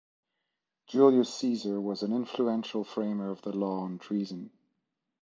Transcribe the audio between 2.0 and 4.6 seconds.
an influential framer of the law on treason.